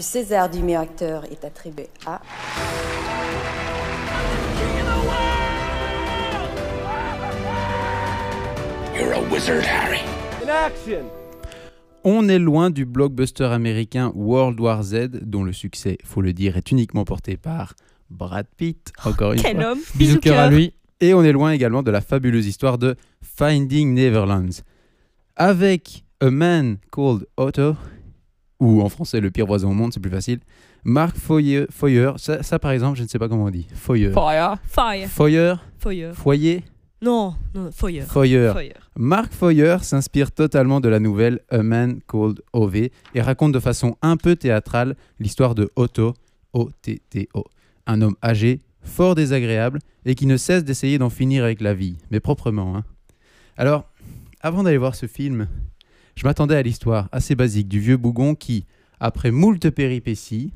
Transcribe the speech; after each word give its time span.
Le 0.00 0.02
César 0.02 0.48
du 0.48 0.62
meilleur 0.62 0.80
acteur 0.80 1.24
est 1.30 1.44
attribué 1.44 1.90
à... 2.06 2.22
You're 8.98 9.12
a 9.12 9.20
wizard, 9.30 9.62
Harry. 9.62 10.00
On 12.02 12.30
est 12.30 12.38
loin 12.38 12.70
du 12.70 12.86
blockbuster 12.86 13.44
américain 13.44 14.10
World 14.14 14.58
War 14.58 14.82
Z, 14.82 15.10
dont 15.20 15.44
le 15.44 15.52
succès, 15.52 15.98
faut 16.02 16.22
le 16.22 16.32
dire, 16.32 16.56
est 16.56 16.70
uniquement 16.70 17.04
porté 17.04 17.36
par 17.36 17.74
Brad 18.08 18.46
Pitt, 18.56 18.94
encore 19.04 19.34
une 19.34 19.42
Quel 19.42 19.56
fois. 19.56 19.72
homme 19.72 19.80
Bisous 19.96 20.18
cœur 20.18 20.38
à 20.38 20.48
lui. 20.48 20.72
Et 21.00 21.12
on 21.12 21.22
est 21.22 21.32
loin 21.32 21.52
également 21.52 21.82
de 21.82 21.90
la 21.90 22.00
fabuleuse 22.00 22.46
histoire 22.46 22.78
de 22.78 22.96
Finding 23.20 23.92
Neverlands. 23.92 24.62
Avec 25.36 26.04
A 26.20 26.30
Man 26.30 26.78
Called 26.90 27.26
Otto, 27.36 27.74
ou 28.60 28.82
en 28.82 28.88
français 28.88 29.20
Le 29.20 29.30
pire 29.30 29.46
voisin 29.46 29.68
au 29.68 29.72
monde, 29.72 29.92
c'est 29.92 30.00
plus 30.00 30.10
facile. 30.10 30.38
Mark 30.84 31.16
Foyer, 31.16 31.66
Foyer 31.70 32.12
ça, 32.16 32.42
ça, 32.42 32.58
par 32.58 32.70
exemple, 32.70 32.96
je 32.98 33.02
ne 33.02 33.08
sais 33.08 33.18
pas 33.18 33.28
comment 33.28 33.44
on 33.44 33.50
dit. 33.50 33.66
Foyer. 33.74 34.12
Fire. 34.12 34.58
Fire. 34.64 35.08
Foyer, 35.08 35.54
Foyer. 35.78 36.12
foyer, 36.14 36.64
Non, 37.02 37.34
non, 37.54 37.70
Foyer. 37.72 38.02
Foyer. 38.02 38.50
Foyer. 38.52 38.74
Mark 38.96 39.32
Foyer 39.32 39.78
s'inspire 39.82 40.30
totalement 40.32 40.80
de 40.80 40.88
la 40.88 41.00
nouvelle 41.00 41.40
A 41.50 41.62
Man 41.62 42.00
Called 42.06 42.40
Ove 42.52 42.76
et 43.14 43.20
raconte 43.20 43.52
de 43.52 43.60
façon 43.60 43.96
un 44.02 44.16
peu 44.16 44.36
théâtrale 44.36 44.94
l'histoire 45.18 45.54
de 45.54 45.70
Otto, 45.76 46.14
O-T-T-O, 46.52 47.44
un 47.86 48.02
homme 48.02 48.16
âgé, 48.22 48.60
fort 48.82 49.14
désagréable 49.14 49.78
et 50.04 50.14
qui 50.14 50.26
ne 50.26 50.36
cesse 50.36 50.64
d'essayer 50.64 50.98
d'en 50.98 51.10
finir 51.10 51.44
avec 51.44 51.60
la 51.60 51.74
vie, 51.74 51.96
mais 52.10 52.20
proprement. 52.20 52.76
hein. 52.76 52.84
Alors, 53.56 53.84
avant 54.40 54.62
d'aller 54.62 54.78
voir 54.78 54.94
ce 54.94 55.06
film, 55.06 55.48
je 56.20 56.26
m'attendais 56.26 56.54
à 56.54 56.60
l'histoire 56.60 57.08
assez 57.12 57.34
basique 57.34 57.66
du 57.66 57.80
vieux 57.80 57.96
bougon 57.96 58.34
qui, 58.34 58.66
après 59.00 59.30
moult 59.30 59.70
péripéties, 59.70 60.52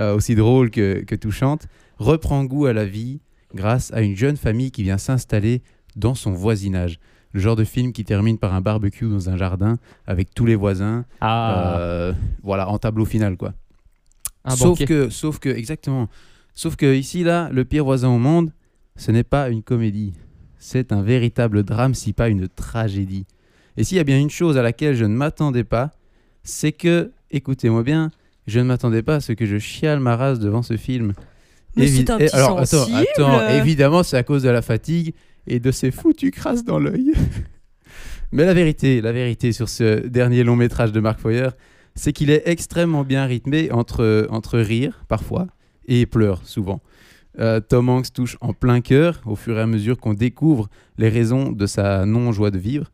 euh, 0.00 0.14
aussi 0.16 0.34
drôles 0.34 0.70
que, 0.70 1.04
que 1.06 1.14
touchantes, 1.14 1.68
reprend 1.98 2.42
goût 2.46 2.64
à 2.64 2.72
la 2.72 2.86
vie 2.86 3.20
grâce 3.54 3.92
à 3.92 4.00
une 4.00 4.16
jeune 4.16 4.38
famille 4.38 4.70
qui 4.70 4.82
vient 4.82 4.96
s'installer 4.96 5.60
dans 5.96 6.14
son 6.14 6.32
voisinage. 6.32 6.98
Le 7.32 7.40
genre 7.40 7.56
de 7.56 7.64
film 7.64 7.92
qui 7.92 8.04
termine 8.04 8.38
par 8.38 8.54
un 8.54 8.62
barbecue 8.62 9.06
dans 9.06 9.28
un 9.28 9.36
jardin 9.36 9.76
avec 10.06 10.32
tous 10.32 10.46
les 10.46 10.54
voisins, 10.54 11.04
Ah, 11.20 11.76
euh, 11.78 12.14
voilà, 12.42 12.70
en 12.70 12.78
tableau 12.78 13.04
final 13.04 13.36
quoi. 13.36 13.52
un 14.46 14.56
sauf 14.56 14.82
que, 14.82 15.10
sauf 15.10 15.38
que, 15.40 15.50
exactement. 15.50 16.08
Sauf 16.54 16.74
que 16.76 16.94
ici 16.94 17.22
là, 17.22 17.50
le 17.52 17.66
pire 17.66 17.84
voisin 17.84 18.08
au 18.08 18.18
monde, 18.18 18.50
ce 18.96 19.10
n'est 19.10 19.24
pas 19.24 19.50
une 19.50 19.62
comédie, 19.62 20.14
c'est 20.56 20.90
un 20.90 21.02
véritable 21.02 21.64
drame, 21.64 21.92
si 21.92 22.14
pas 22.14 22.30
une 22.30 22.48
tragédie. 22.48 23.26
Et 23.76 23.84
s'il 23.84 23.96
y 23.96 24.00
a 24.00 24.04
bien 24.04 24.18
une 24.18 24.30
chose 24.30 24.56
à 24.58 24.62
laquelle 24.62 24.94
je 24.94 25.04
ne 25.04 25.14
m'attendais 25.14 25.64
pas, 25.64 25.90
c'est 26.42 26.72
que, 26.72 27.12
écoutez-moi 27.30 27.82
bien, 27.82 28.10
je 28.46 28.58
ne 28.58 28.64
m'attendais 28.64 29.02
pas 29.02 29.16
à 29.16 29.20
ce 29.20 29.32
que 29.32 29.46
je 29.46 29.58
chiale 29.58 30.00
ma 30.00 30.16
race 30.16 30.38
devant 30.38 30.62
ce 30.62 30.76
film. 30.76 31.12
Mais 31.76 31.86
Évi- 31.86 32.10
un 32.10 32.18
petit 32.18 32.34
alors, 32.34 32.58
attends, 32.58 33.48
évidemment, 33.50 34.02
c'est 34.02 34.16
à 34.16 34.22
cause 34.22 34.42
de 34.42 34.50
la 34.50 34.62
fatigue 34.62 35.14
et 35.46 35.58
de 35.58 35.70
ces 35.70 35.90
foutus 35.90 36.30
crasses 36.30 36.64
dans 36.64 36.78
l'œil. 36.78 37.12
Mais 38.32 38.44
la 38.44 38.54
vérité, 38.54 39.00
la 39.00 39.12
vérité 39.12 39.52
sur 39.52 39.68
ce 39.68 40.06
dernier 40.06 40.42
long 40.44 40.56
métrage 40.56 40.92
de 40.92 41.00
Mark 41.00 41.18
Foyer, 41.20 41.48
c'est 41.94 42.12
qu'il 42.12 42.30
est 42.30 42.42
extrêmement 42.46 43.04
bien 43.04 43.26
rythmé 43.26 43.70
entre, 43.70 44.26
entre 44.30 44.58
rire, 44.58 45.04
parfois, 45.08 45.46
et 45.86 46.06
pleurs, 46.06 46.40
souvent. 46.46 46.80
Euh, 47.38 47.60
Tom 47.60 47.88
Hanks 47.88 48.12
touche 48.12 48.36
en 48.40 48.52
plein 48.54 48.80
cœur 48.80 49.20
au 49.26 49.36
fur 49.36 49.58
et 49.58 49.60
à 49.60 49.66
mesure 49.66 49.98
qu'on 49.98 50.14
découvre 50.14 50.68
les 50.98 51.08
raisons 51.08 51.52
de 51.52 51.66
sa 51.66 52.04
non-joie 52.06 52.50
de 52.50 52.58
vivre. 52.58 52.90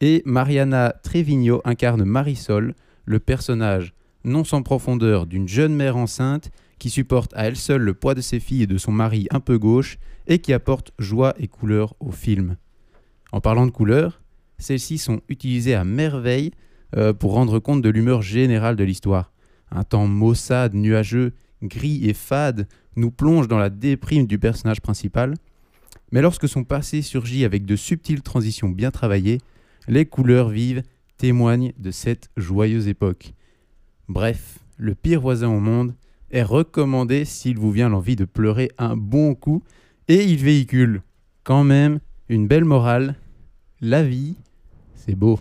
Et 0.00 0.22
Mariana 0.24 0.94
Trevino 1.02 1.60
incarne 1.64 2.04
Marisol, 2.04 2.74
le 3.04 3.18
personnage 3.18 3.94
non 4.24 4.44
sans 4.44 4.62
profondeur 4.62 5.26
d'une 5.26 5.48
jeune 5.48 5.74
mère 5.74 5.96
enceinte 5.96 6.50
qui 6.78 6.90
supporte 6.90 7.32
à 7.34 7.46
elle 7.46 7.56
seule 7.56 7.82
le 7.82 7.94
poids 7.94 8.14
de 8.14 8.20
ses 8.20 8.40
filles 8.40 8.62
et 8.62 8.66
de 8.66 8.78
son 8.78 8.92
mari 8.92 9.26
un 9.30 9.40
peu 9.40 9.58
gauche 9.58 9.98
et 10.26 10.38
qui 10.38 10.52
apporte 10.52 10.92
joie 10.98 11.34
et 11.38 11.48
couleur 11.48 11.94
au 12.00 12.12
film. 12.12 12.56
En 13.32 13.40
parlant 13.40 13.66
de 13.66 13.70
couleurs, 13.70 14.20
celles-ci 14.58 14.98
sont 14.98 15.20
utilisées 15.28 15.74
à 15.74 15.84
merveille 15.84 16.52
euh, 16.96 17.12
pour 17.12 17.32
rendre 17.32 17.58
compte 17.58 17.82
de 17.82 17.88
l'humeur 17.88 18.22
générale 18.22 18.76
de 18.76 18.84
l'histoire. 18.84 19.32
Un 19.70 19.84
temps 19.84 20.06
maussade, 20.06 20.74
nuageux, 20.74 21.32
gris 21.62 22.08
et 22.08 22.14
fade 22.14 22.68
nous 22.96 23.10
plonge 23.10 23.48
dans 23.48 23.58
la 23.58 23.70
déprime 23.70 24.26
du 24.26 24.38
personnage 24.38 24.80
principal, 24.80 25.34
mais 26.10 26.22
lorsque 26.22 26.48
son 26.48 26.64
passé 26.64 27.02
surgit 27.02 27.44
avec 27.44 27.66
de 27.66 27.76
subtiles 27.76 28.22
transitions 28.22 28.68
bien 28.68 28.90
travaillées, 28.90 29.38
les 29.88 30.06
couleurs 30.06 30.50
vives 30.50 30.82
témoignent 31.16 31.72
de 31.78 31.90
cette 31.90 32.30
joyeuse 32.36 32.88
époque. 32.88 33.34
Bref, 34.08 34.58
le 34.76 34.94
pire 34.94 35.20
voisin 35.20 35.48
au 35.48 35.60
monde 35.60 35.94
est 36.30 36.42
recommandé 36.42 37.24
s'il 37.24 37.58
vous 37.58 37.72
vient 37.72 37.88
l'envie 37.88 38.16
de 38.16 38.24
pleurer 38.24 38.70
un 38.78 38.96
bon 38.96 39.34
coup, 39.34 39.62
et 40.06 40.24
il 40.24 40.38
véhicule 40.38 41.02
quand 41.42 41.64
même 41.64 42.00
une 42.28 42.46
belle 42.46 42.64
morale. 42.64 43.16
La 43.80 44.02
vie, 44.02 44.36
c'est 44.94 45.14
beau. 45.14 45.40